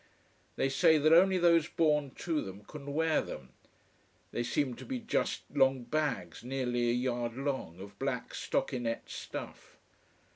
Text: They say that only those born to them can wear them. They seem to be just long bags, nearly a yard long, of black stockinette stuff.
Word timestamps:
They 0.55 0.67
say 0.67 0.97
that 0.97 1.13
only 1.13 1.37
those 1.37 1.67
born 1.67 2.09
to 2.15 2.41
them 2.41 2.65
can 2.65 2.91
wear 2.91 3.21
them. 3.21 3.49
They 4.31 4.41
seem 4.41 4.73
to 4.77 4.83
be 4.83 4.97
just 4.97 5.41
long 5.53 5.83
bags, 5.83 6.43
nearly 6.43 6.89
a 6.89 6.93
yard 6.93 7.37
long, 7.37 7.79
of 7.79 7.99
black 7.99 8.33
stockinette 8.33 9.11
stuff. 9.11 9.77